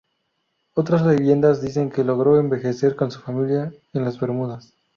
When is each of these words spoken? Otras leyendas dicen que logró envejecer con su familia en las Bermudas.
Otras 0.73 1.05
leyendas 1.05 1.61
dicen 1.61 1.91
que 1.91 2.03
logró 2.03 2.39
envejecer 2.39 2.95
con 2.95 3.11
su 3.11 3.19
familia 3.19 3.71
en 3.93 4.03
las 4.03 4.19
Bermudas. 4.19 4.73